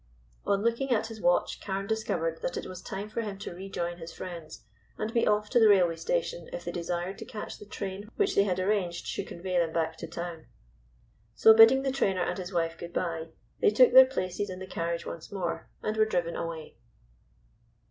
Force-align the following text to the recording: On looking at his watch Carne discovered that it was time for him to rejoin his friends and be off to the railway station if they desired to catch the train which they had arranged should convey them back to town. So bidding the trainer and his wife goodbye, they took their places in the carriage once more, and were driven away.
On 0.47 0.63
looking 0.63 0.89
at 0.89 1.05
his 1.05 1.21
watch 1.21 1.61
Carne 1.61 1.85
discovered 1.85 2.41
that 2.41 2.57
it 2.57 2.65
was 2.65 2.81
time 2.81 3.07
for 3.07 3.21
him 3.21 3.37
to 3.37 3.53
rejoin 3.53 3.99
his 3.99 4.11
friends 4.11 4.65
and 4.97 5.13
be 5.13 5.27
off 5.27 5.47
to 5.51 5.59
the 5.59 5.69
railway 5.69 5.95
station 5.95 6.49
if 6.51 6.65
they 6.65 6.71
desired 6.71 7.19
to 7.19 7.25
catch 7.25 7.59
the 7.59 7.67
train 7.67 8.09
which 8.15 8.33
they 8.33 8.41
had 8.43 8.57
arranged 8.59 9.05
should 9.05 9.27
convey 9.27 9.59
them 9.59 9.71
back 9.71 9.95
to 9.97 10.07
town. 10.07 10.47
So 11.35 11.53
bidding 11.53 11.83
the 11.83 11.91
trainer 11.91 12.23
and 12.23 12.39
his 12.39 12.51
wife 12.51 12.79
goodbye, 12.79 13.27
they 13.59 13.69
took 13.69 13.93
their 13.93 14.07
places 14.07 14.49
in 14.49 14.57
the 14.57 14.65
carriage 14.65 15.05
once 15.05 15.31
more, 15.31 15.69
and 15.83 15.95
were 15.95 16.05
driven 16.05 16.35
away. 16.35 16.77